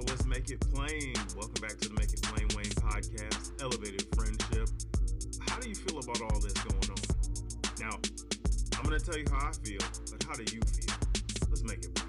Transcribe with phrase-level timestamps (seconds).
[0.00, 1.12] so let's make it plain.
[1.36, 4.68] Welcome back to the Make It Plain Wayne podcast, Elevated Friendship.
[5.46, 6.96] How do you feel about all this going on?
[7.80, 7.98] Now,
[8.78, 9.80] I'm going to tell you how I feel,
[10.10, 10.96] but how do you feel?
[11.48, 12.06] Let's make it plain.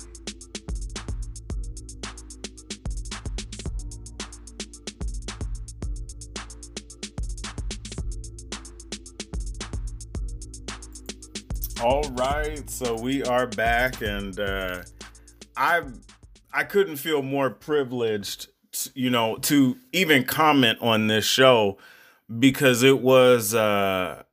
[11.84, 14.84] All right, so we are back, and uh,
[15.58, 15.82] I
[16.54, 18.48] I couldn't feel more privileged,
[18.94, 21.78] you know, to even comment on this show
[22.40, 24.24] because it was, uh,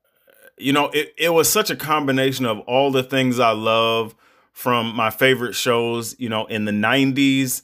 [0.56, 4.14] you know, it it was such a combination of all the things I love
[4.52, 7.62] from my favorite shows, you know, in the '90s,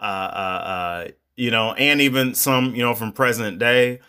[0.00, 4.00] uh, uh, uh, you know, and even some, you know, from present day.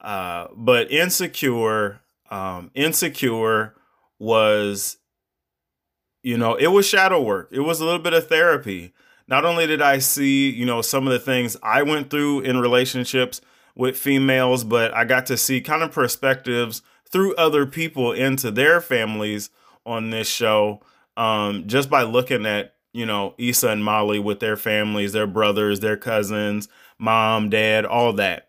[0.00, 3.74] Uh, but Insecure, um, Insecure
[4.18, 4.96] was
[6.22, 8.94] you know it was shadow work it was a little bit of therapy
[9.28, 12.58] not only did i see you know some of the things i went through in
[12.58, 13.40] relationships
[13.74, 18.80] with females but i got to see kind of perspectives through other people into their
[18.80, 19.50] families
[19.84, 20.80] on this show
[21.16, 25.80] um, just by looking at you know Issa and Molly with their families their brothers
[25.80, 26.68] their cousins
[26.98, 28.46] mom dad all that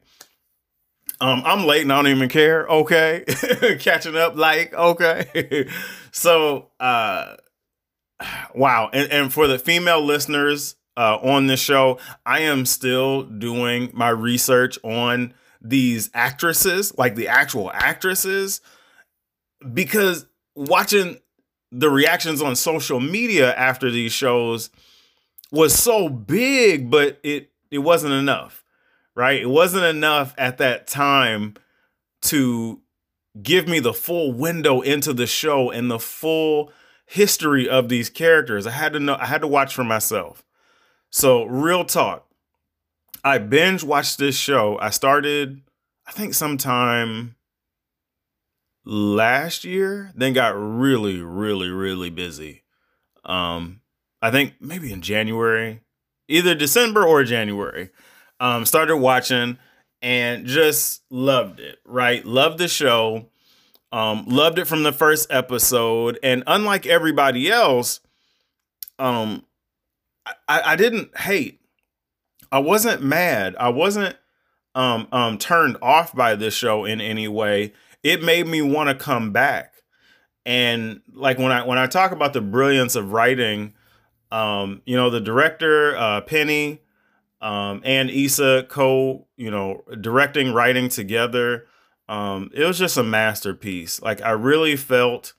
[1.19, 2.67] um, I'm late and I don't even care.
[2.67, 3.23] Okay.
[3.79, 5.67] Catching up, like, okay.
[6.11, 7.37] so, uh,
[8.55, 8.89] wow.
[8.93, 14.09] And, and for the female listeners uh, on this show, I am still doing my
[14.09, 18.61] research on these actresses, like the actual actresses,
[19.73, 21.17] because watching
[21.71, 24.69] the reactions on social media after these shows
[25.51, 28.63] was so big, but it it wasn't enough
[29.17, 29.41] right?
[29.41, 31.55] It wasn't enough at that time
[32.21, 32.79] to
[33.41, 36.71] give me the full window into the show and the full
[37.07, 38.67] history of these characters.
[38.67, 40.43] I had to know, I had to watch for myself.
[41.09, 42.27] So, real talk,
[43.23, 44.77] I binge watched this show.
[44.79, 45.61] I started,
[46.05, 47.35] I think, sometime
[48.85, 52.63] last year, then got really, really, really busy.
[53.25, 53.81] Um,
[54.21, 55.81] I think maybe in January,
[56.27, 57.89] either December or January.
[58.39, 59.57] Um, started watching
[60.01, 62.23] and just loved it, right?
[62.23, 63.29] Loved the show.
[63.91, 66.19] Um, loved it from the first episode.
[66.21, 68.01] And unlike everybody else,
[68.99, 69.45] um,
[70.47, 71.61] I, I didn't hate.
[72.51, 73.55] I wasn't mad.
[73.59, 74.15] I wasn't
[74.75, 77.73] um, um, turned off by this show in any way.
[78.03, 79.73] It made me want to come back.
[80.45, 83.73] And like when I when I talk about the brilliance of writing,
[84.31, 86.81] um, you know, the director, uh, Penny,
[87.41, 91.65] um, and Issa co, you know, directing, writing together.
[92.09, 94.01] Um, it was just a masterpiece.
[94.01, 95.33] Like I really felt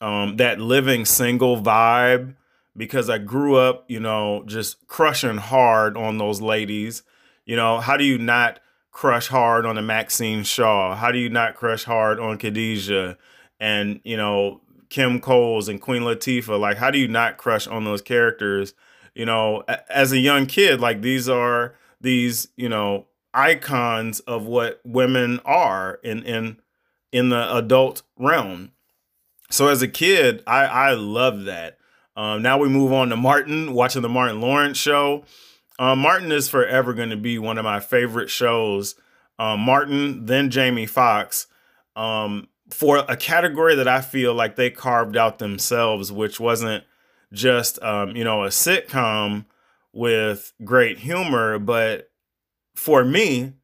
[0.00, 2.34] um, that living single vibe
[2.76, 7.02] because I grew up, you know, just crushing hard on those ladies.
[7.44, 8.60] You know, how do you not
[8.90, 10.94] crush hard on a Maxine Shaw?
[10.94, 13.16] How do you not crush hard on Khadijah
[13.60, 16.58] and, you know, Kim Coles and Queen Latifah?
[16.58, 18.74] Like, how do you not crush on those characters?
[19.16, 24.80] you know, as a young kid, like these are these, you know, icons of what
[24.84, 26.56] women are in in
[27.12, 28.72] in the adult realm.
[29.50, 31.78] So as a kid, I I love that.
[32.16, 35.24] Um, now we move on to Martin, watching the Martin Lawrence show.
[35.78, 38.94] Um, Martin is forever going to be one of my favorite shows.
[39.38, 41.46] Um, Martin, then Jamie Foxx,
[41.94, 46.84] um, for a category that I feel like they carved out themselves, which wasn't
[47.32, 49.44] just you know a sitcom
[49.92, 52.10] with great humor, but
[52.76, 53.54] for me,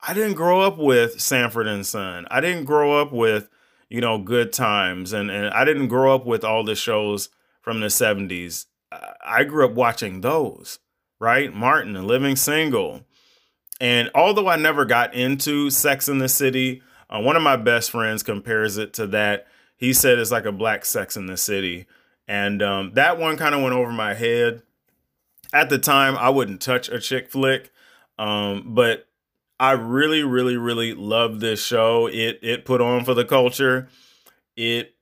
[0.00, 2.26] I didn't grow up with Sanford and Son.
[2.30, 3.48] I didn't grow up with
[3.88, 7.28] you know Good Times, and and I didn't grow up with all the shows
[7.60, 8.66] from the '70s.
[9.24, 10.78] I grew up watching those,
[11.18, 11.54] right?
[11.54, 13.02] Martin and Living Single.
[13.80, 17.90] And although I never got into Sex in the City, uh, one of my best
[17.90, 19.46] friends compares it to that.
[19.76, 21.86] He said it's like a black Sex in the City.
[22.28, 24.62] And um, that one kind of went over my head.
[25.52, 27.72] At the time, I wouldn't touch a chick flick,
[28.20, 29.08] um, but
[29.58, 32.06] I really, really, really love this show.
[32.06, 33.88] It it put on for the culture.
[34.56, 34.94] It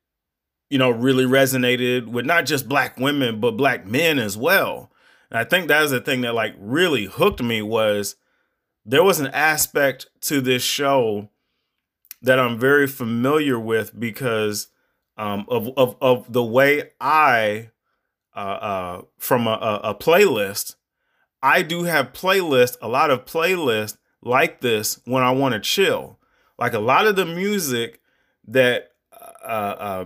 [0.70, 4.90] you know really resonated with not just black women but black men as well.
[5.30, 8.16] And I think that is the thing that like really hooked me was
[8.84, 11.28] there was an aspect to this show
[12.22, 14.68] that I'm very familiar with because
[15.16, 17.70] um, of, of, of the way I,
[18.34, 20.76] uh, uh, from a, a, playlist,
[21.42, 26.18] I do have playlists, a lot of playlists like this when I want to chill.
[26.58, 28.00] Like a lot of the music
[28.46, 30.04] that uh, uh,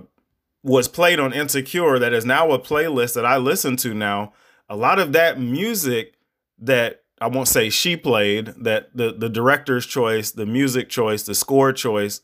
[0.62, 4.32] was played on Insecure, that is now a playlist that I listen to now.
[4.69, 6.14] A lot of that music
[6.58, 11.34] that I won't say she played, that the the director's choice, the music choice, the
[11.34, 12.20] score choice,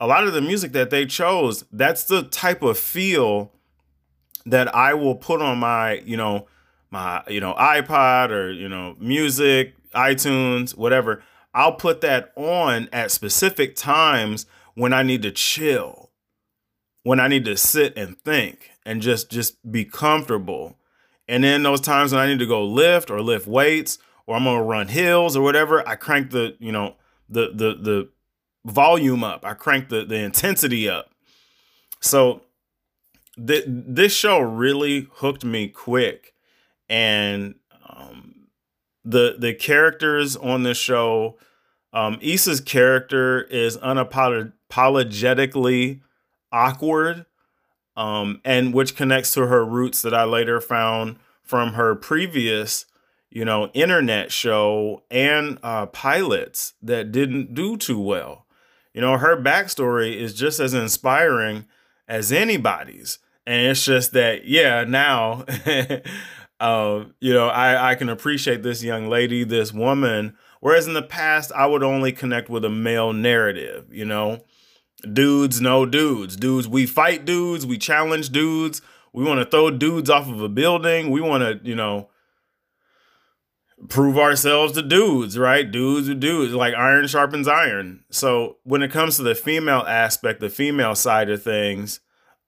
[0.00, 3.52] a lot of the music that they chose, that's the type of feel
[4.46, 6.48] that I will put on my, you know,
[6.92, 11.22] my, you know, iPod or, you know, music, iTunes, whatever.
[11.54, 16.10] I'll put that on at specific times when I need to chill,
[17.02, 20.78] when I need to sit and think and just just be comfortable.
[21.28, 24.44] And then those times when I need to go lift or lift weights or I'm
[24.44, 26.96] gonna run hills or whatever, I crank the, you know,
[27.28, 28.08] the the the
[28.64, 29.44] volume up.
[29.44, 31.10] I crank the the intensity up.
[32.00, 32.42] So
[33.46, 36.31] th- this show really hooked me quick,
[36.88, 37.56] and
[37.88, 38.46] um,
[39.04, 41.36] the the characters on this show.
[41.94, 46.00] Um, Issa's character is unapologetically
[46.50, 47.26] awkward,
[47.96, 52.86] um, and which connects to her roots that I later found from her previous,
[53.28, 58.46] you know, internet show and uh, pilots that didn't do too well.
[58.94, 61.66] You know, her backstory is just as inspiring
[62.08, 65.44] as anybody's and it's just that yeah now
[66.62, 71.02] uh, you know I, I can appreciate this young lady this woman whereas in the
[71.02, 74.40] past i would only connect with a male narrative you know?
[75.10, 76.36] Dudes no dudes.
[76.36, 78.80] Dudes we fight dudes we challenge dudes
[79.12, 82.08] we want to throw dudes off of a building we want to you know
[83.88, 85.68] prove ourselves to dudes right?
[85.68, 88.04] Dudes are dudes like iron sharpens iron.
[88.10, 91.98] So when it comes to the female aspect the female side of things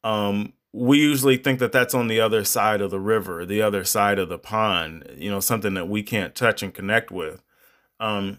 [0.05, 3.85] um we usually think that that's on the other side of the river, the other
[3.85, 7.45] side of the pond, you know, something that we can't touch and connect with.
[8.01, 8.39] Um,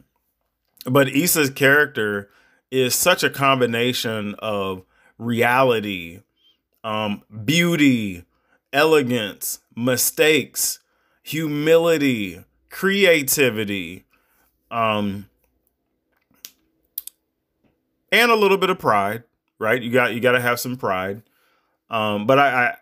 [0.86, 2.30] but Issa's character
[2.70, 4.84] is such a combination of
[5.18, 6.20] reality,
[6.84, 8.26] um, beauty,
[8.74, 10.80] elegance, mistakes,
[11.24, 14.04] humility, creativity,
[14.70, 15.30] um,
[18.12, 19.24] and a little bit of pride.
[19.58, 19.82] Right?
[19.82, 21.24] You got you got to have some pride.
[21.90, 22.76] Um, but I, I,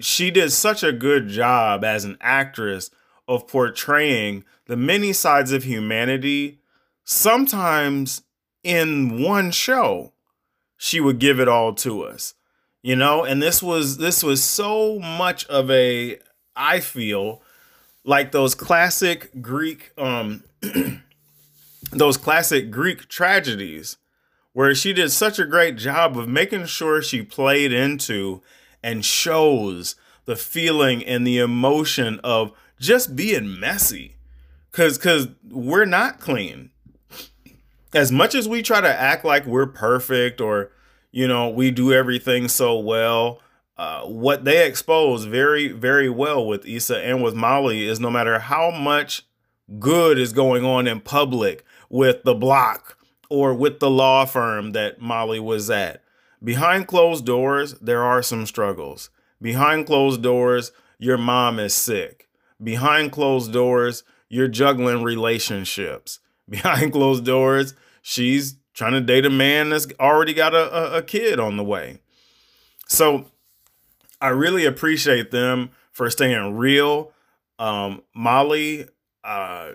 [0.00, 2.90] she did such a good job as an actress
[3.28, 6.60] of portraying the many sides of humanity.
[7.04, 8.22] Sometimes
[8.62, 10.12] in one show,
[10.76, 12.34] she would give it all to us,
[12.82, 13.24] you know.
[13.24, 16.18] And this was this was so much of a,
[16.54, 17.42] I feel,
[18.04, 20.44] like those classic Greek, um,
[21.90, 23.96] those classic Greek tragedies
[24.56, 28.40] where she did such a great job of making sure she played into
[28.82, 32.50] and shows the feeling and the emotion of
[32.80, 34.16] just being messy.
[34.72, 36.70] Cause cause we're not clean.
[37.94, 40.70] As much as we try to act like we're perfect or,
[41.12, 43.42] you know, we do everything so well,
[43.76, 48.38] uh, what they expose very, very well with Issa and with Molly is no matter
[48.38, 49.26] how much
[49.78, 52.95] good is going on in public with the block
[53.28, 56.02] or with the law firm that Molly was at.
[56.42, 59.10] Behind closed doors, there are some struggles.
[59.40, 62.28] Behind closed doors, your mom is sick.
[62.62, 66.20] Behind closed doors, you're juggling relationships.
[66.48, 71.40] Behind closed doors, she's trying to date a man that's already got a, a, kid
[71.40, 71.98] on the way.
[72.86, 73.24] So
[74.20, 77.12] I really appreciate them for staying real.
[77.58, 78.86] Um, Molly,
[79.24, 79.72] uh,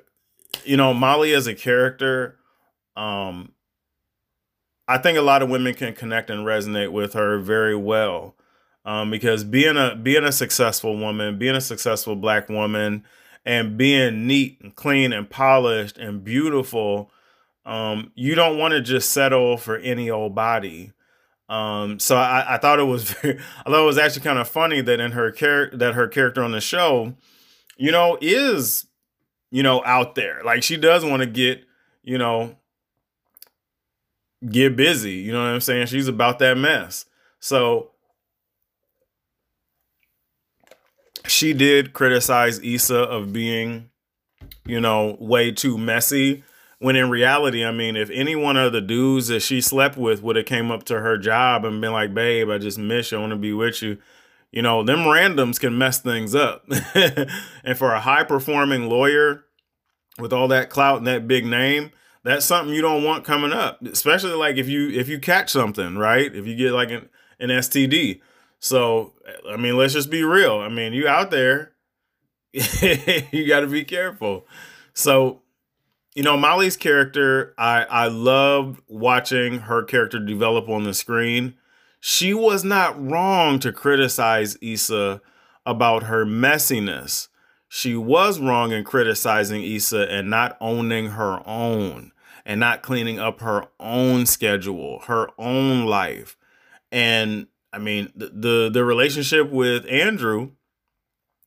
[0.64, 2.38] you know, Molly as a character,
[2.96, 3.54] um,
[4.88, 8.36] I think a lot of women can connect and resonate with her very well.
[8.84, 13.06] Um, because being a being a successful woman, being a successful black woman,
[13.46, 17.12] and being neat and clean and polished and beautiful,
[17.66, 20.92] um, you don't want to just settle for any old body.
[21.48, 24.48] Um, so I, I, thought it was very, I thought it was actually kind of
[24.48, 27.14] funny that in her character that her character on the show,
[27.78, 28.88] you know, is
[29.52, 30.42] you know out there.
[30.44, 31.64] Like she does want to get
[32.04, 32.56] you know
[34.48, 35.14] get busy.
[35.14, 35.88] You know what I'm saying?
[35.88, 37.06] She's about that mess.
[37.40, 37.92] So
[41.28, 43.90] she did criticize Issa of being,
[44.66, 46.44] you know, way too messy.
[46.80, 50.24] When in reality, I mean, if any one of the dudes that she slept with
[50.24, 53.20] would have came up to her job and been like, "Babe, I just miss you.
[53.20, 54.00] I want to be with you,"
[54.52, 56.66] you know, them randoms can mess things up.
[56.96, 59.46] and for a high performing lawyer
[60.18, 61.92] with all that clout and that big name,
[62.24, 65.98] that's something you don't want coming up, especially like if you if you catch something,
[65.98, 66.34] right?
[66.34, 67.10] If you get like an,
[67.40, 68.22] an STD.
[68.60, 69.14] So,
[69.50, 70.60] I mean, let's just be real.
[70.60, 71.72] I mean, you out there,
[72.54, 74.46] you got to be careful.
[74.94, 75.42] So,
[76.14, 81.56] you know, Molly's character, I I loved watching her character develop on the screen.
[82.00, 85.22] She was not wrong to criticize Issa
[85.66, 87.30] about her messiness.
[87.74, 92.12] She was wrong in criticizing Issa and not owning her own
[92.46, 96.36] and not cleaning up her own schedule, her own life.
[96.92, 100.52] And I mean, the the, the relationship with Andrew,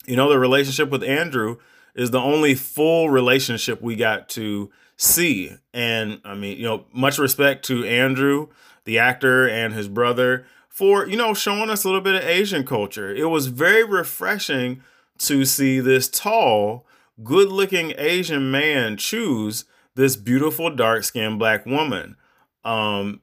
[0.07, 1.59] you know, the relationship with Andrew
[1.95, 5.55] is the only full relationship we got to see.
[5.75, 8.49] And I mean, you know, much respect to Andrew,
[8.85, 12.65] the actor, and his brother for, you know, showing us a little bit of Asian
[12.65, 13.15] culture.
[13.15, 14.81] It was very refreshing
[15.19, 16.87] to see this tall,
[17.23, 22.17] good looking Asian man choose this beautiful dark skinned black woman.
[22.65, 23.21] Um,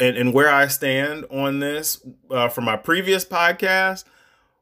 [0.00, 4.04] and, and where I stand on this uh, from my previous podcast,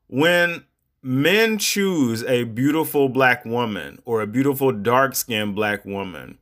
[0.07, 0.65] when
[1.03, 6.39] men choose a beautiful black woman or a beautiful dark skinned black woman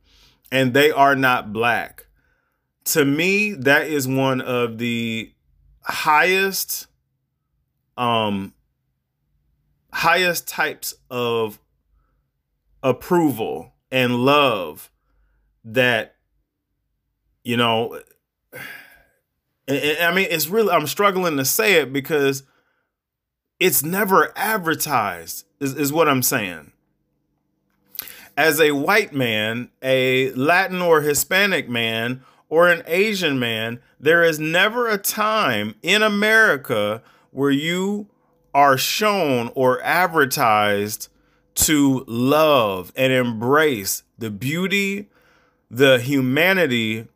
[0.51, 2.07] and they are not black,
[2.85, 5.31] to me, that is one of the
[5.83, 6.87] highest
[7.97, 8.53] um
[9.93, 11.59] highest types of
[12.81, 14.91] approval and love
[15.63, 16.15] that
[17.43, 17.99] you know
[19.67, 22.43] I mean it's really I'm struggling to say it because
[23.59, 26.71] it's never advertised is, is what I'm saying.
[28.35, 34.39] As a white man a Latin or Hispanic man or an Asian man there is
[34.39, 38.07] never a time in America where you
[38.53, 41.09] are shown or advertised
[41.55, 45.09] to love and embrace the beauty,
[45.69, 47.07] the humanity,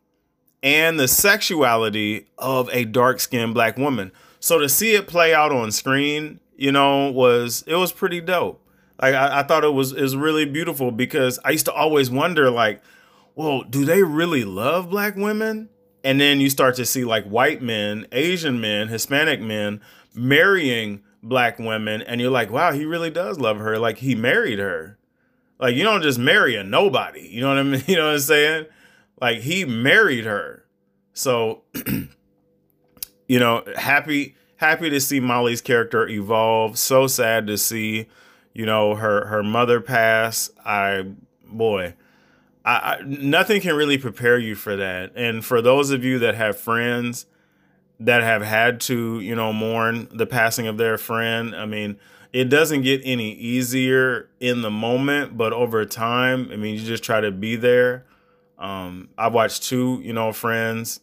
[0.62, 4.12] and the sexuality of a dark skinned black woman.
[4.40, 8.60] So to see it play out on screen, you know, was it was pretty dope.
[9.00, 12.50] Like I, I thought it was is really beautiful because I used to always wonder,
[12.50, 12.82] like,
[13.34, 15.68] well, do they really love black women?
[16.04, 19.80] And then you start to see like white men, Asian men, Hispanic men
[20.14, 23.78] marrying black women and you're like, wow, he really does love her.
[23.78, 24.98] Like he married her.
[25.58, 27.28] Like you don't just marry a nobody.
[27.28, 27.82] You know what I mean?
[27.86, 28.66] You know what I'm saying?
[29.20, 30.64] Like he married her.
[31.12, 31.62] So
[33.28, 36.78] you know, happy happy to see Molly's character evolve.
[36.78, 38.08] So sad to see,
[38.52, 40.50] you know, her her mother pass.
[40.64, 41.06] I
[41.44, 41.94] boy,
[42.64, 45.12] I, I nothing can really prepare you for that.
[45.16, 47.26] And for those of you that have friends
[48.00, 51.54] that have had to, you know, mourn the passing of their friend.
[51.54, 51.98] I mean,
[52.32, 57.02] it doesn't get any easier in the moment, but over time, I mean, you just
[57.02, 58.04] try to be there.
[58.58, 61.00] Um, I've watched two, you know, friends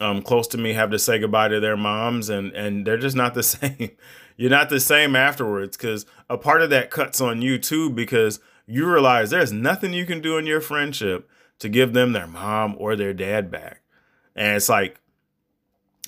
[0.00, 3.16] um, close to me have to say goodbye to their moms, and and they're just
[3.16, 3.90] not the same.
[4.36, 8.38] You're not the same afterwards because a part of that cuts on you too because
[8.66, 12.76] you realize there's nothing you can do in your friendship to give them their mom
[12.78, 13.82] or their dad back,
[14.36, 15.00] and it's like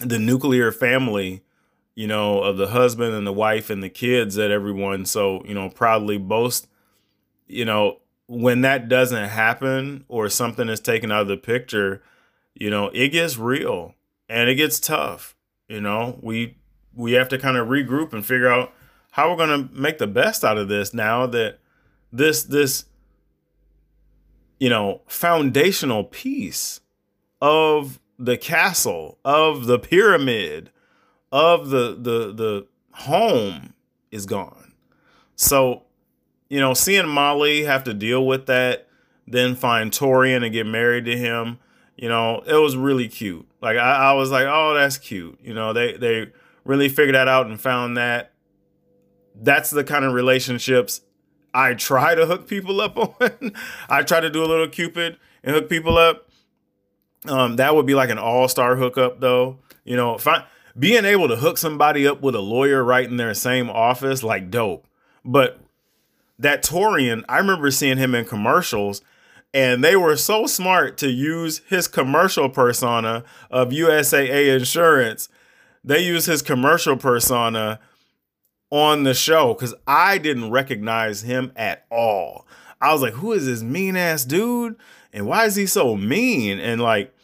[0.00, 1.42] the nuclear family,
[1.94, 5.54] you know, of the husband and the wife and the kids that everyone so, you
[5.54, 6.66] know, proudly boast,
[7.46, 12.02] you know, when that doesn't happen or something is taken out of the picture,
[12.54, 13.94] you know, it gets real
[14.28, 15.36] and it gets tough.
[15.68, 16.56] You know, we
[16.94, 18.72] we have to kind of regroup and figure out
[19.12, 21.58] how we're going to make the best out of this now that
[22.12, 22.84] this this
[24.60, 26.80] you know, foundational piece
[27.40, 30.70] of the castle, of the pyramid,
[31.32, 33.74] of the the the home
[34.10, 34.74] is gone.
[35.36, 35.84] So,
[36.48, 38.88] you know, seeing Molly have to deal with that,
[39.26, 41.58] then find Taurean and get married to him,
[42.00, 43.46] you know, it was really cute.
[43.60, 45.38] Like I, I was like, oh, that's cute.
[45.42, 46.32] You know, they they
[46.64, 48.32] really figured that out and found that.
[49.34, 51.02] That's the kind of relationships
[51.52, 53.52] I try to hook people up on.
[53.90, 56.29] I try to do a little Cupid and hook people up.
[57.26, 59.58] Um, that would be like an all star hookup, though.
[59.84, 60.44] You know, I,
[60.78, 64.50] being able to hook somebody up with a lawyer right in their same office, like
[64.50, 64.86] dope.
[65.24, 65.60] But
[66.38, 69.02] that Taurean, I remember seeing him in commercials,
[69.52, 75.28] and they were so smart to use his commercial persona of USAA Insurance.
[75.84, 77.80] They use his commercial persona
[78.70, 82.46] on the show because I didn't recognize him at all.
[82.80, 84.76] I was like, who is this mean ass dude?
[85.12, 86.58] And why is he so mean?
[86.58, 87.14] And like,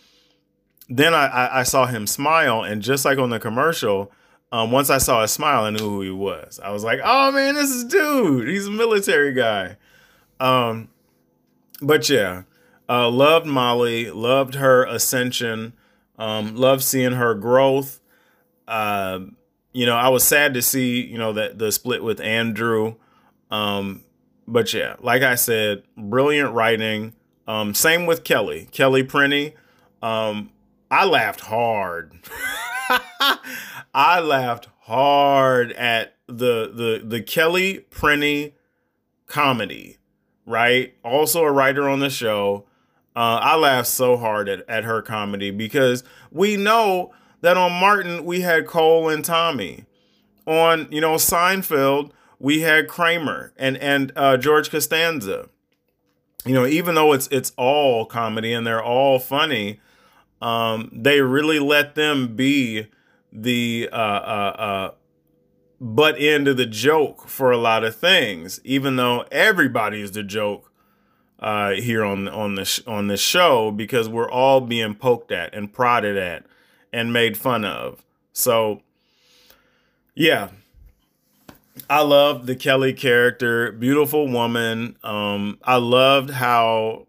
[0.89, 4.13] then I, I, saw him smile, and just like on the commercial,
[4.53, 6.61] um, once I saw a smile, I knew who he was.
[6.63, 8.49] I was like, oh man, this is dude.
[8.49, 9.77] He's a military guy.
[10.39, 10.89] Um,
[11.83, 12.43] but yeah,
[12.89, 15.73] uh, loved Molly, loved her ascension,
[16.19, 18.01] um, loved seeing her growth.
[18.69, 19.21] Uh,
[19.73, 22.95] you know, I was sad to see, you know, that the split with Andrew.
[23.51, 24.05] Um,
[24.47, 27.13] but yeah, like I said, brilliant writing.
[27.47, 29.55] Um, same with Kelly, Kelly Prenny.
[30.03, 30.51] Um,
[30.91, 32.13] I laughed hard.
[33.95, 38.53] I laughed hard at the the the Kelly Prenny
[39.27, 39.99] comedy,
[40.45, 40.95] right?
[41.05, 42.67] Also a writer on the show.
[43.15, 48.25] Uh, I laughed so hard at, at her comedy because we know that on Martin
[48.25, 49.85] we had Cole and Tommy.
[50.47, 55.49] On you know Seinfeld we had Kramer and and uh, George Costanza.
[56.47, 59.81] You know, even though it's it's all comedy and they're all funny,
[60.41, 62.87] um, they really let them be
[63.33, 64.91] the uh, uh, uh,
[65.81, 68.61] butt end of the joke for a lot of things.
[68.65, 70.71] Even though everybody is the joke
[71.41, 75.73] uh, here on on this on this show because we're all being poked at and
[75.73, 76.47] prodded at
[76.93, 78.05] and made fun of.
[78.33, 78.83] So,
[80.15, 80.51] yeah,
[81.89, 84.97] I love the Kelly character, beautiful woman.
[85.03, 87.07] Um, I loved how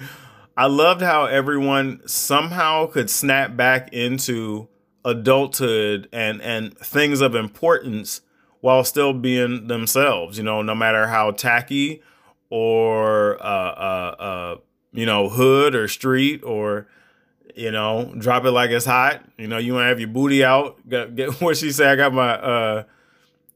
[0.56, 4.68] I loved how everyone somehow could snap back into
[5.04, 8.22] adulthood and and things of importance
[8.60, 10.38] while still being themselves.
[10.38, 12.02] You know, no matter how tacky
[12.50, 14.56] or uh, uh, uh,
[14.92, 16.86] you know hood or street or
[17.54, 19.22] you know drop it like it's hot.
[19.36, 20.88] You know, you want to have your booty out.
[20.88, 21.88] Get what she said.
[21.88, 22.84] I got my uh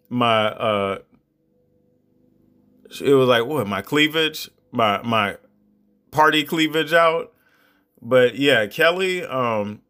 [0.08, 0.98] my uh
[3.00, 4.50] it was like what my cleavage?
[4.70, 5.36] My my
[6.10, 7.32] party cleavage out?
[8.00, 9.82] But yeah kelly um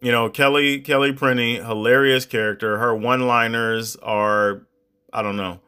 [0.00, 2.78] you know kelly kelly prenny hilarious character.
[2.78, 4.66] Her one liners are
[5.12, 5.60] i don't know.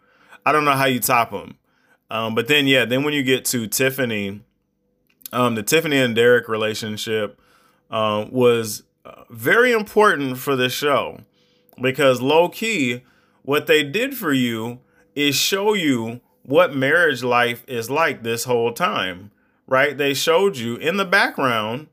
[0.47, 1.59] I don't know how you top them
[2.11, 4.43] um but then yeah then when you get to tiffany
[5.33, 7.41] um the tiffany and derek relationship
[7.91, 8.83] uh, was
[9.31, 11.21] very important for the show.
[11.81, 13.03] Because low key
[13.45, 14.81] what they did for you
[15.15, 19.31] is show you what marriage life is like this whole time,
[19.67, 19.97] right?
[19.97, 21.89] They showed you in the background,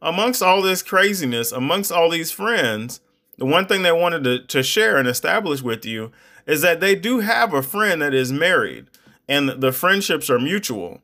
[0.00, 3.00] amongst all this craziness, amongst all these friends,
[3.36, 6.12] the one thing they wanted to, to share and establish with you
[6.46, 8.86] is that they do have a friend that is married
[9.28, 11.00] and the friendships are mutual.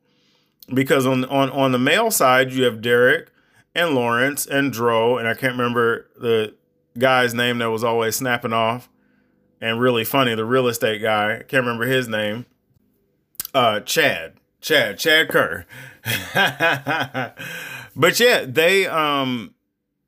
[0.73, 3.31] Because on, on, on the male side, you have Derek
[3.75, 6.55] and Lawrence and Dro, and I can't remember the
[6.99, 8.89] guy's name that was always snapping off
[9.61, 12.47] and really funny, the real estate guy, can't remember his name.
[13.55, 14.35] Uh Chad.
[14.61, 15.67] Chad, Chad Karr.
[17.97, 19.55] but yeah, they um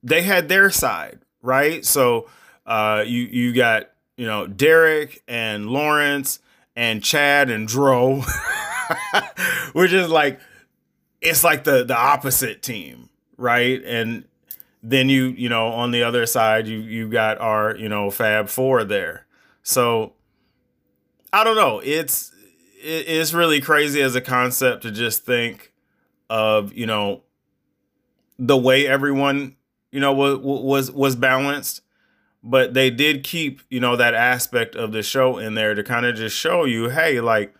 [0.02, 1.84] they had their side, right?
[1.84, 2.28] So
[2.66, 6.40] uh you you got, you know, Derek and Lawrence
[6.76, 8.22] and Chad and Dro.
[9.72, 10.40] Which is like
[11.20, 13.82] it's like the the opposite team, right?
[13.84, 14.24] And
[14.82, 18.48] then you, you know, on the other side, you you got our, you know, Fab
[18.48, 19.26] Four there.
[19.62, 20.14] So
[21.33, 21.81] I don't know.
[21.85, 22.33] It's
[22.83, 25.73] it's really crazy as a concept to just think
[26.29, 27.23] of you know
[28.38, 29.57] the way everyone
[29.90, 31.83] you know was was was balanced.
[32.42, 36.07] But they did keep you know that aspect of the show in there to kind
[36.07, 37.55] of just show you hey like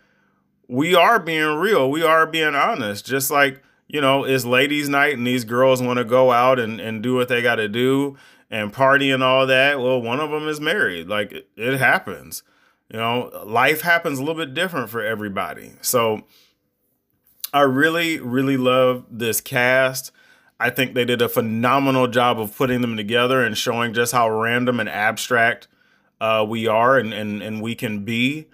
[0.67, 1.91] we are being real.
[1.91, 3.05] We are being honest.
[3.05, 6.79] Just like you know it's ladies night and these girls want to go out and,
[6.79, 8.17] and do what they got to do
[8.51, 9.79] and party and all that.
[9.79, 11.07] Well, one of them is married.
[11.07, 12.43] Like it, happens.
[12.91, 15.71] You know, life happens a little bit different for everybody.
[15.81, 16.23] So
[17.53, 20.11] I really, really love this cast.
[20.59, 24.29] I think they did a phenomenal job of putting them together and showing just how
[24.29, 25.69] random and abstract
[26.19, 28.47] uh, we are and, and, and we can be.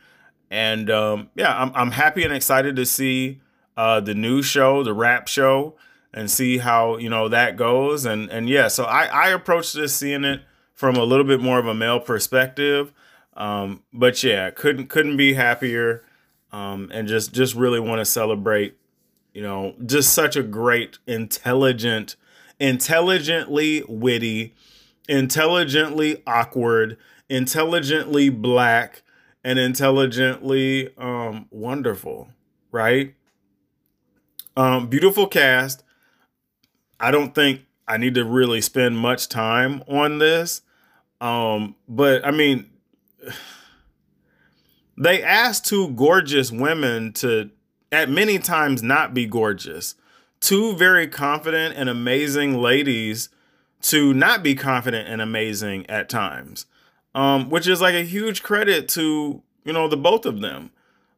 [0.50, 3.42] And um, yeah, I'm, I'm happy and excited to see
[3.76, 5.76] uh, the new show, the rap show
[6.14, 8.06] and see how you know that goes.
[8.06, 10.42] And and yeah, so I I approached this seeing it
[10.74, 12.94] from a little bit more of a male perspective.
[13.36, 16.04] Um, but yeah, couldn't couldn't be happier.
[16.52, 18.78] Um, and just just really want to celebrate,
[19.34, 22.16] you know, just such a great, intelligent,
[22.60, 24.54] intelligently witty,
[25.10, 26.98] intelligently awkward,
[27.30, 29.04] intelligently black,
[29.44, 32.30] and intelligently um, wonderful,
[32.72, 33.14] right?
[34.56, 35.84] Um, beautiful cast.
[37.00, 40.62] I don't think I need to really spend much time on this.
[41.22, 42.70] Um, but I mean,
[44.98, 47.50] they asked two gorgeous women to,
[47.92, 49.96] at many times, not be gorgeous.
[50.40, 53.30] Two very confident and amazing ladies
[53.82, 56.66] to not be confident and amazing at times,
[57.16, 60.72] um, which is like a huge credit to you know the both of them.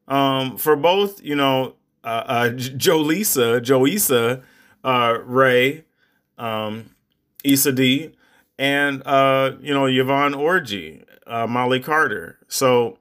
[0.08, 4.42] Um, for both, you know, uh, uh, Jolisa, Joisa
[4.84, 5.86] uh, Ray,
[6.38, 6.96] um,
[7.44, 8.15] Issa Dee,
[8.58, 12.38] and uh, you know Yvonne Orji, uh, Molly Carter.
[12.48, 12.98] So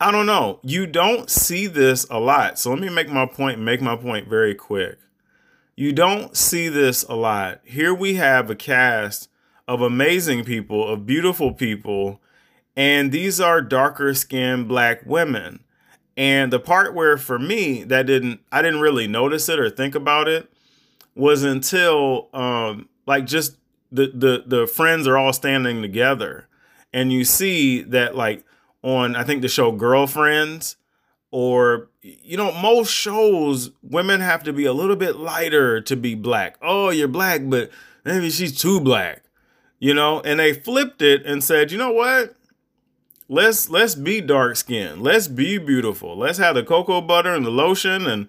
[0.00, 0.60] I don't know.
[0.62, 2.58] You don't see this a lot.
[2.58, 3.60] So let me make my point.
[3.60, 4.98] Make my point very quick.
[5.76, 7.60] You don't see this a lot.
[7.64, 9.28] Here we have a cast
[9.68, 12.20] of amazing people, of beautiful people,
[12.76, 15.64] And these are darker skinned black women.
[16.18, 19.94] And the part where for me that didn't I didn't really notice it or think
[19.94, 20.50] about it
[21.14, 23.56] was until um like just
[23.92, 26.48] the the the friends are all standing together
[26.92, 28.44] and you see that like
[28.82, 30.76] on I think the show Girlfriends
[31.30, 36.16] or you know most shows women have to be a little bit lighter to be
[36.16, 36.56] black.
[36.60, 37.70] Oh, you're black, but
[38.04, 39.22] maybe she's too black.
[39.78, 42.34] You know, and they flipped it and said, "You know what?
[43.28, 45.02] Let's let's be dark skinned.
[45.02, 46.16] Let's be beautiful.
[46.16, 48.28] Let's have the cocoa butter and the lotion and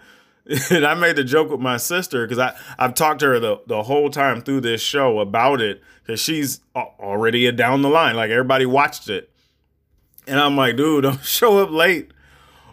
[0.72, 3.62] and I made the joke with my sister because I I've talked to her the,
[3.68, 8.16] the whole time through this show about it because she's already down the line.
[8.16, 9.30] Like everybody watched it,
[10.28, 12.12] and I'm like, dude, don't show up late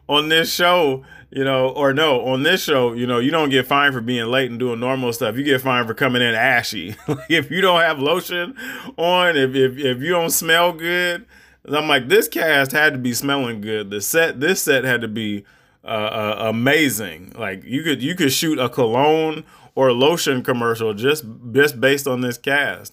[0.09, 3.67] on this show, you know, or no, on this show, you know, you don't get
[3.67, 5.37] fined for being late and doing normal stuff.
[5.37, 6.97] You get fined for coming in ashy.
[7.29, 8.57] if you don't have lotion
[8.97, 11.27] on, if, if if you don't smell good,
[11.69, 13.91] I'm like, this cast had to be smelling good.
[13.91, 15.45] The set, this set had to be
[15.87, 17.33] uh, uh, amazing.
[17.39, 19.45] Like you could you could shoot a cologne
[19.77, 22.93] or a lotion commercial just just based on this cast.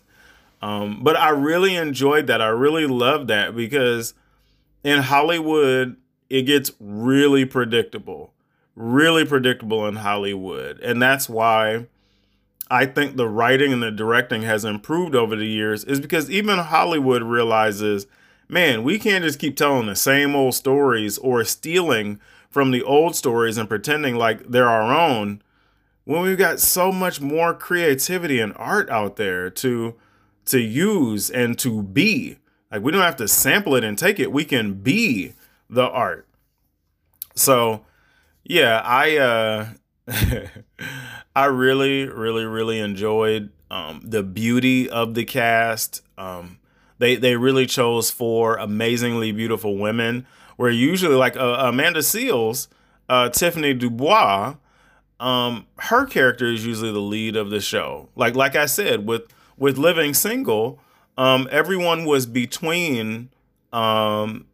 [0.62, 2.40] Um, but I really enjoyed that.
[2.40, 4.14] I really loved that because
[4.84, 5.98] in Hollywood
[6.30, 8.32] it gets really predictable,
[8.76, 11.88] really predictable in Hollywood, and that's why.
[12.72, 16.58] I think the writing and the directing has improved over the years is because even
[16.58, 18.08] Hollywood realizes,
[18.54, 23.16] man, we can't just keep telling the same old stories or stealing from the old
[23.16, 25.42] stories and pretending like they're our own
[26.06, 29.96] when we've got so much more creativity and art out there to
[30.46, 32.38] to use and to be.
[32.72, 34.32] Like we don't have to sample it and take it.
[34.32, 35.34] We can be
[35.70, 36.28] the art.
[37.36, 37.86] So
[38.46, 39.68] yeah i uh
[41.36, 46.02] i really really really enjoyed um the beauty of the cast.
[46.18, 46.60] Um
[47.04, 52.70] they they really chose four amazingly beautiful women where usually like uh, Amanda Seales,
[53.10, 54.56] uh, Tiffany Dubois,
[55.20, 58.08] um, her character is usually the lead of the show.
[58.16, 59.24] Like like I said, with
[59.58, 60.80] with Living Single,
[61.18, 63.30] um, everyone was between
[63.74, 64.46] um,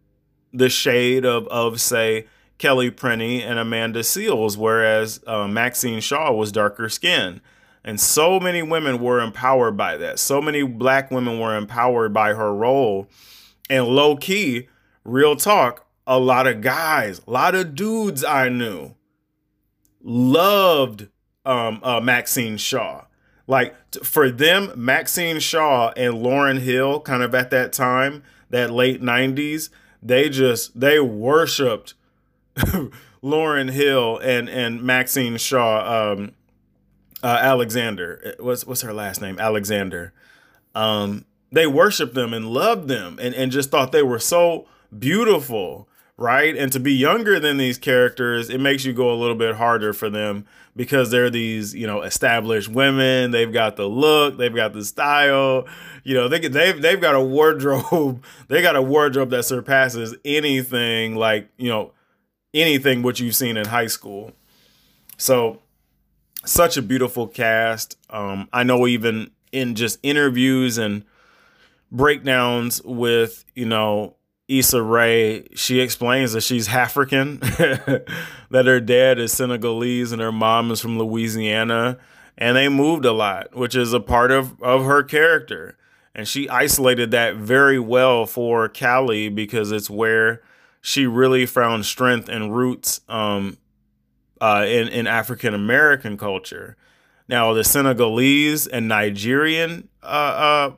[0.52, 2.26] the shade of of say
[2.58, 7.42] Kelly Prenny and Amanda Seales, whereas uh, Maxine Shaw was darker skinned.
[7.84, 10.20] And so many women were empowered by that.
[10.20, 13.08] So many black women were empowered by her role.
[13.70, 14.68] And low key,
[15.04, 18.96] real talk, a lot of guys, a lot of dudes I knew
[20.02, 21.08] loved
[21.46, 23.06] um, uh, Maxine Shaw.
[23.48, 28.72] Like t- for them, Maxine Shaw and Lauryn Hill, kind of at that time, that
[28.72, 29.70] late '90s,
[30.02, 31.96] they just they worshipped
[33.24, 36.12] Lauryn Hill and and Maxine Shaw.
[36.12, 36.34] Um,
[37.24, 39.40] uh, Alexander, what's what's her last name?
[39.40, 40.14] Alexander.
[40.76, 45.90] Um, they worshipped them and loved them, and and just thought they were so beautiful
[46.20, 46.56] right?
[46.58, 49.94] And to be younger than these characters, it makes you go a little bit harder
[49.94, 53.32] for them because they're these, you know, established women.
[53.32, 55.66] They've got the look, they've got the style.
[56.04, 58.24] You know, they they've they've got a wardrobe.
[58.50, 61.92] They got a wardrobe that surpasses anything like, you know,
[62.54, 64.32] anything what you've seen in high school.
[65.18, 65.62] So,
[66.46, 67.98] such a beautiful cast.
[68.10, 71.04] Um, I know even in just interviews and
[71.92, 74.16] breakdowns with, you know,
[74.48, 80.72] Issa Rae, she explains that she's African, that her dad is Senegalese and her mom
[80.72, 82.00] is from Louisiana,
[82.38, 85.78] and they moved a lot, which is a part of, of her character.
[86.16, 90.42] And she isolated that very well for Callie because it's where
[90.82, 93.58] she really found strength and roots um,
[94.42, 96.78] uh, in, in African American culture.
[97.28, 100.72] Now, the Senegalese and Nigerian uh, uh,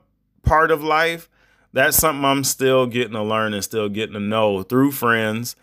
[0.44, 1.30] part of life,
[1.72, 5.56] that's something I'm still getting to learn and still getting to know through friends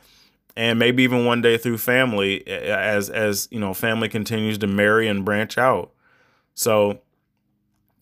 [0.59, 5.07] and maybe even one day through family as as you know family continues to marry
[5.07, 5.93] and branch out.
[6.55, 7.01] So,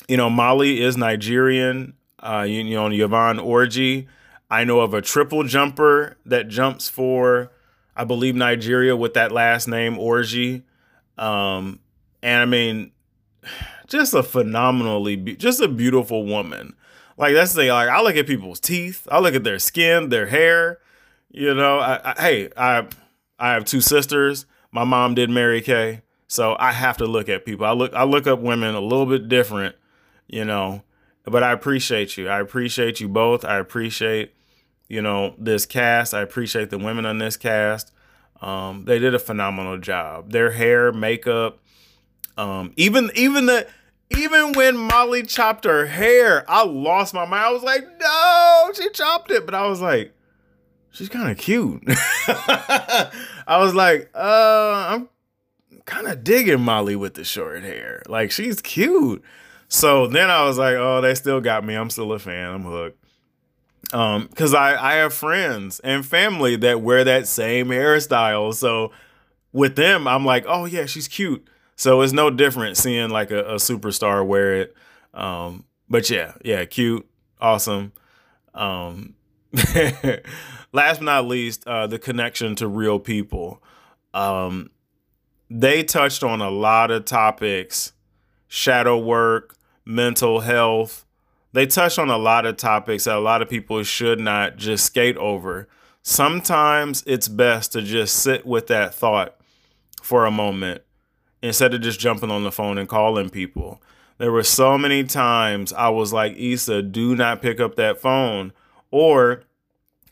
[0.09, 1.93] you know, Molly is Nigerian.
[2.19, 4.07] Uh, you, you know, Yvonne Orji.
[4.51, 7.53] I know of a triple jumper that jumps for,
[7.97, 10.63] I believe, Nigeria with that last name Orji.
[11.17, 11.81] Um,
[12.23, 12.93] and I mean,
[13.87, 16.75] just a phenomenally, just a beautiful woman.
[17.17, 17.71] Like that's the thing.
[17.71, 19.07] Like I look at people's teeth.
[19.11, 20.79] I look at their skin, their hair.
[21.31, 22.87] You know, I, I, hey, I
[23.39, 24.47] I have two sisters.
[24.71, 27.65] My mom did Mary Kay, so I have to look at people.
[27.65, 29.77] I look I look up women a little bit different.
[30.27, 30.83] You know,
[31.25, 32.29] but I appreciate you.
[32.29, 33.45] I appreciate you both.
[33.45, 34.35] I appreciate
[34.89, 36.15] you know this cast.
[36.15, 37.93] I appreciate the women on this cast.
[38.41, 40.31] Um, they did a phenomenal job.
[40.31, 41.59] Their hair, makeup,
[42.37, 43.67] um, even even the
[44.11, 47.45] even when Molly chopped her hair, I lost my mind.
[47.45, 49.45] I was like, no, she chopped it.
[49.45, 50.15] But I was like,
[50.91, 51.83] she's kind of cute.
[52.29, 53.11] I
[53.59, 55.09] was like, uh, I'm
[55.87, 58.03] kind of digging Molly with the short hair.
[58.07, 59.25] Like, she's cute.
[59.69, 61.75] So then I was like, oh, they still got me.
[61.75, 62.53] I'm still a fan.
[62.53, 63.03] I'm hooked.
[63.93, 68.53] Um, because I, I have friends and family that wear that same hairstyle.
[68.53, 68.91] So
[69.53, 71.47] with them, I'm like, oh yeah, she's cute.
[71.77, 74.75] So it's no different seeing like a, a superstar wear it.
[75.15, 77.07] Um, but yeah, yeah, cute,
[77.41, 77.93] awesome.
[78.55, 79.15] Um,
[80.73, 83.63] last but not least, uh, the connection to real people.
[84.13, 84.71] Um,
[85.49, 87.93] they touched on a lot of topics
[88.49, 91.06] shadow work, mental health.
[91.57, 94.85] They touch on a lot of topics that a lot of people should not just
[94.85, 95.69] skate over.
[96.03, 99.41] Sometimes it's best to just sit with that thought
[100.03, 100.83] for a moment
[101.41, 103.81] instead of just jumping on the phone and calling people.
[104.19, 108.53] There were so many times I was like, Issa, do not pick up that phone.
[108.91, 109.45] Or,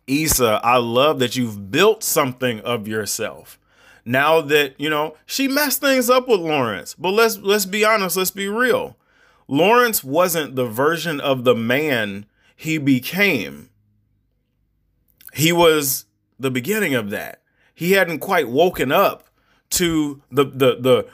[0.06, 3.58] Issa, I love that you've built something of yourself.
[4.06, 6.94] Now that, you know, she messed things up with Lawrence.
[6.94, 8.96] But let's let's be honest, let's be real.
[9.48, 12.26] Lawrence wasn't the version of the man
[12.56, 13.70] he became.
[15.32, 16.06] He was
[16.38, 17.42] the beginning of that.
[17.74, 19.28] He hadn't quite woken up
[19.70, 21.06] to the the the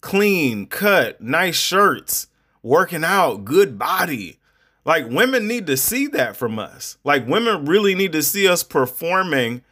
[0.00, 2.28] clean cut, nice shirts,
[2.62, 4.38] working out, good body.
[4.84, 6.96] Like women need to see that from us.
[7.02, 9.62] Like women really need to see us performing,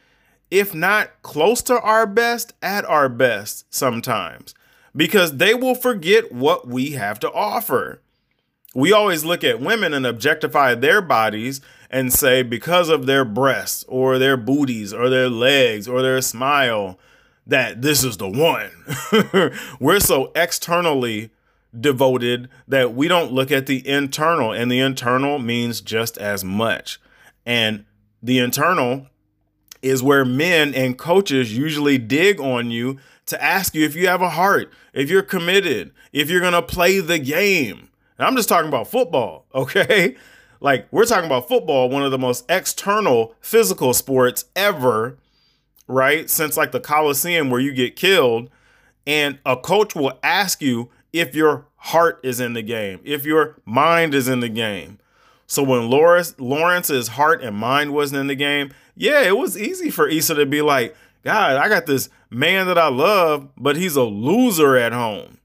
[0.51, 4.53] if not close to our best, at our best sometimes,
[4.95, 8.01] because they will forget what we have to offer.
[8.73, 13.85] We always look at women and objectify their bodies and say because of their breasts
[13.87, 16.99] or their booties or their legs or their smile
[17.47, 18.71] that this is the one.
[19.79, 21.31] We're so externally
[21.77, 26.99] devoted that we don't look at the internal, and the internal means just as much.
[27.45, 27.85] And
[28.23, 29.07] the internal
[29.81, 34.21] is where men and coaches usually dig on you to ask you if you have
[34.21, 37.89] a heart, if you're committed, if you're going to play the game.
[38.17, 40.15] And I'm just talking about football, okay?
[40.61, 45.17] Like, we're talking about football, one of the most external physical sports ever
[45.87, 46.29] right?
[46.29, 48.49] Since like the Coliseum where you get killed,
[49.05, 53.57] and a coach will ask you if your heart is in the game, if your
[53.65, 54.99] mind is in the game.
[55.47, 59.91] So when Lawrence Lawrence's heart and mind wasn't in the game, yeah, it was easy
[59.91, 63.95] for Issa to be like, God, I got this man that I love, but he's
[63.95, 65.39] a loser at home.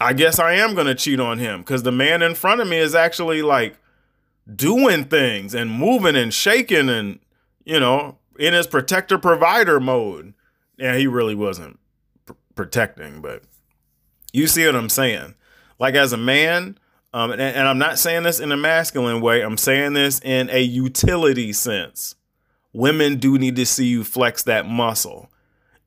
[0.00, 2.68] I guess I am going to cheat on him because the man in front of
[2.68, 3.78] me is actually like
[4.54, 7.20] doing things and moving and shaking and
[7.66, 10.32] you know, in his protector provider mode.
[10.78, 11.78] Yeah, he really wasn't
[12.24, 13.42] pr- protecting, but
[14.32, 15.34] you see what I'm saying.
[15.78, 16.78] Like as a man,
[17.12, 19.42] um, and, and I'm not saying this in a masculine way.
[19.42, 22.14] I'm saying this in a utility sense.
[22.76, 25.30] Women do need to see you flex that muscle.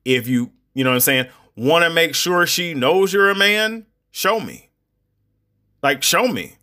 [0.04, 3.34] If you, you know what I'm saying, want to make sure she knows you're a
[3.34, 4.70] man, show me.
[5.84, 6.56] Like, show me.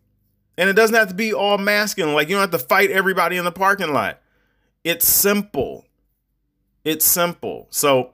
[0.57, 2.13] And it doesn't have to be all masculine.
[2.13, 4.19] Like, you don't have to fight everybody in the parking lot.
[4.83, 5.85] It's simple.
[6.83, 7.67] It's simple.
[7.69, 8.11] So,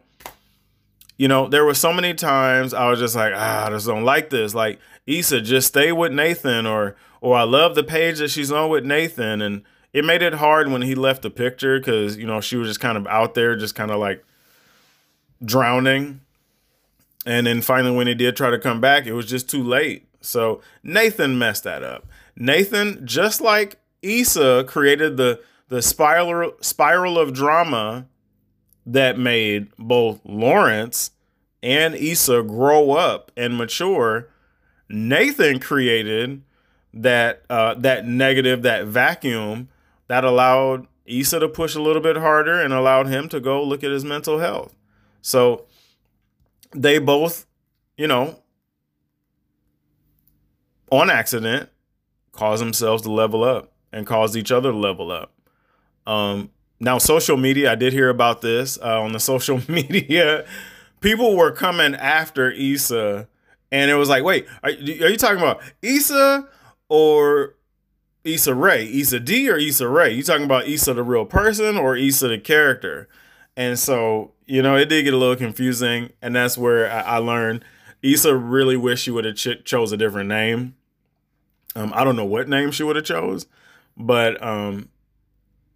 [1.17, 4.03] you know, there were so many times I was just like, ah, I just don't
[4.03, 4.53] like this.
[4.53, 8.69] Like, Issa, just stay with Nathan, or or I love the page that she's on
[8.69, 9.41] with Nathan.
[9.41, 12.67] And it made it hard when he left the picture because, you know, she was
[12.67, 14.25] just kind of out there, just kind of like
[15.45, 16.21] drowning.
[17.25, 20.07] And then finally, when he did try to come back, it was just too late.
[20.19, 22.07] So Nathan messed that up.
[22.35, 28.05] Nathan, just like Issa created the the spiral spiral of drama
[28.85, 31.11] that made both Lawrence
[31.61, 34.27] and Issa grow up and mature,
[34.89, 36.41] Nathan created
[36.93, 39.69] that uh, that negative, that vacuum
[40.07, 43.83] that allowed Issa to push a little bit harder and allowed him to go look
[43.83, 44.75] at his mental health.
[45.21, 45.65] So
[46.71, 47.45] they both,
[47.97, 48.39] you know,
[50.91, 51.69] on accident,
[52.31, 55.31] caused themselves to level up and caused each other to level up.
[56.05, 60.45] Um, now, social media, I did hear about this uh, on the social media.
[60.99, 63.27] People were coming after Issa,
[63.71, 64.73] and it was like, wait, are, are
[65.09, 66.47] you talking about Issa
[66.89, 67.55] or
[68.23, 68.85] Issa Rae?
[68.85, 70.13] Issa Dee or Issa Rae?
[70.13, 73.07] You talking about Issa the real person or Issa the character?
[73.55, 77.17] And so, you know, it did get a little confusing, and that's where I, I
[77.17, 77.63] learned
[78.01, 80.75] Issa really wish she would have ch- chose a different name.
[81.75, 83.47] Um, I don't know what name she would have chose,
[83.97, 84.89] but um,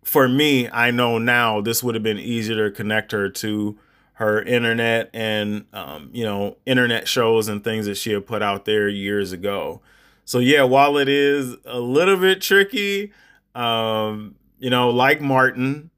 [0.04, 3.78] for me, I know now this would have been easier to connect her to
[4.14, 8.66] her internet and um, you know internet shows and things that she had put out
[8.66, 9.82] there years ago.
[10.28, 13.14] So yeah, while it is a little bit tricky,
[13.56, 15.90] um, you know, like Martin,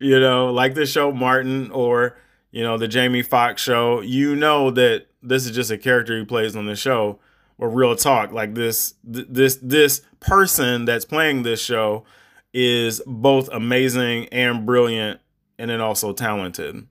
[0.00, 2.16] you know, like the show Martin or
[2.50, 6.24] you know the Jamie Foxx show, you know that this is just a character he
[6.24, 7.20] plays on the show.
[7.58, 12.04] Or real talk, like this, th- this, this person that's playing this show
[12.52, 15.20] is both amazing and brilliant,
[15.58, 16.86] and then also talented.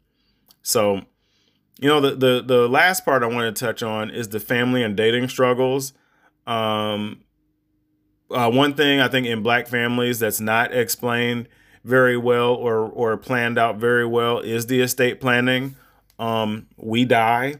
[0.63, 1.02] So,
[1.80, 4.82] you know, the the the last part I want to touch on is the family
[4.82, 5.93] and dating struggles.
[6.48, 7.22] Um,
[8.32, 11.48] uh, one thing I think in black families that's not explained
[11.84, 15.76] very well or or planned out very well is the estate planning.
[16.18, 17.60] Um, we die.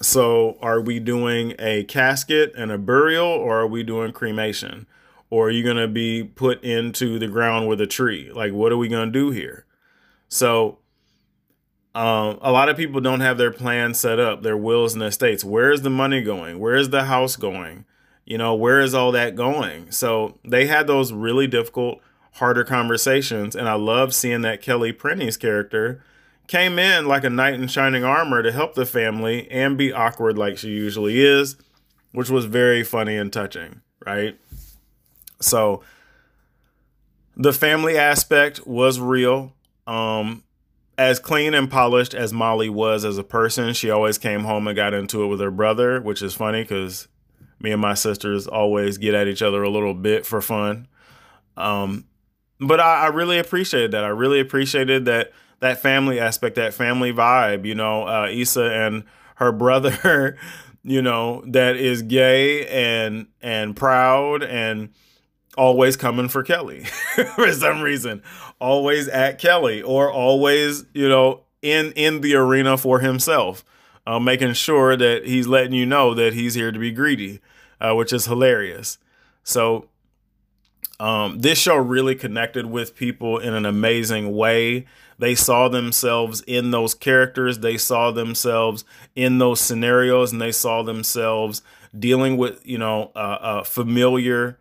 [0.00, 4.86] So, are we doing a casket and a burial, or are we doing cremation?
[5.30, 8.30] Or are you going to be put into the ground with a tree?
[8.32, 9.66] Like, what are we going to do here?
[10.28, 10.78] So,
[11.94, 15.44] um, a lot of people don't have their plans set up, their wills and estates.
[15.44, 16.58] Where is the money going?
[16.58, 17.84] Where is the house going?
[18.24, 19.90] You know, where is all that going?
[19.90, 22.00] So they had those really difficult,
[22.34, 23.56] harder conversations.
[23.56, 26.02] And I love seeing that Kelly Prenny's character
[26.46, 30.36] came in like a knight in shining armor to help the family and be awkward
[30.36, 31.56] like she usually is,
[32.12, 34.38] which was very funny and touching, right?
[35.40, 35.82] So
[37.36, 39.54] the family aspect was real.
[39.86, 40.42] Um,
[40.98, 44.74] as clean and polished as Molly was as a person, she always came home and
[44.74, 47.06] got into it with her brother, which is funny because
[47.60, 50.88] me and my sisters always get at each other a little bit for fun.
[51.56, 52.04] Um,
[52.60, 54.02] but I, I really appreciated that.
[54.02, 57.64] I really appreciated that that family aspect, that family vibe.
[57.64, 59.04] You know, uh, Issa and
[59.36, 60.36] her brother,
[60.82, 64.90] you know, that is gay and and proud and
[65.58, 66.84] always coming for Kelly
[67.34, 68.22] for some reason,
[68.60, 73.64] always at Kelly or always, you know, in in the arena for himself,
[74.06, 77.40] uh, making sure that he's letting you know that he's here to be greedy,
[77.80, 78.98] uh, which is hilarious.
[79.42, 79.88] So
[81.00, 84.86] um, this show really connected with people in an amazing way.
[85.18, 87.58] They saw themselves in those characters.
[87.58, 88.84] They saw themselves
[89.16, 91.62] in those scenarios, and they saw themselves
[91.98, 94.58] dealing with you know uh, familiar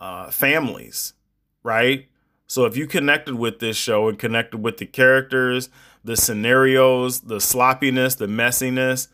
[0.00, 1.14] uh, families,
[1.62, 2.08] right?
[2.46, 5.68] So if you connected with this show and connected with the characters,
[6.04, 9.08] the scenarios, the sloppiness, the messiness,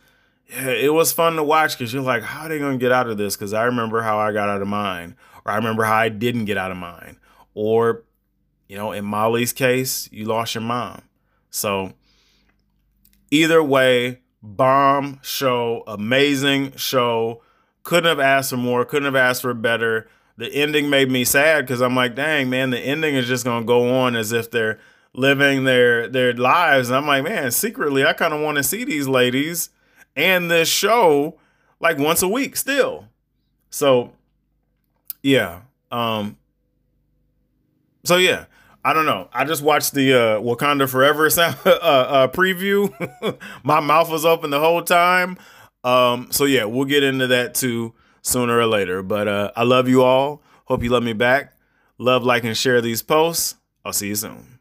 [0.46, 3.16] it was fun to watch because you're like, how are they to get out of
[3.16, 3.36] this?
[3.36, 6.44] Because I remember how I got out of mine, or I remember how I didn't
[6.44, 7.18] get out of mine,
[7.54, 8.04] or
[8.68, 11.02] you know, in Molly's case, you lost your mom.
[11.50, 11.92] So
[13.30, 17.42] either way, bomb show, amazing show.
[17.82, 18.84] Couldn't have asked for more.
[18.84, 22.70] Couldn't have asked for better the ending made me sad because I'm like, dang, man,
[22.70, 24.78] the ending is just gonna go on as if they're
[25.14, 26.88] living their their lives.
[26.88, 29.70] And I'm like, man, secretly, I kind of want to see these ladies
[30.16, 31.38] and this show
[31.80, 33.08] like once a week still.
[33.70, 34.12] So,
[35.22, 35.62] yeah.
[35.90, 36.38] Um.
[38.04, 38.46] So yeah,
[38.84, 39.28] I don't know.
[39.32, 42.90] I just watched the uh, Wakanda Forever sound, uh, uh, preview.
[43.62, 45.36] My mouth was open the whole time.
[45.84, 46.28] Um.
[46.30, 49.02] So yeah, we'll get into that too sooner or later.
[49.02, 50.42] But uh, I love you all.
[50.66, 51.54] Hope you love me back.
[51.98, 53.56] Love, like, and share these posts.
[53.84, 54.51] I'll see you soon.